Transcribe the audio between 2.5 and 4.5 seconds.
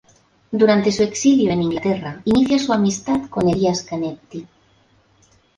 su amistad con Elias Canetti.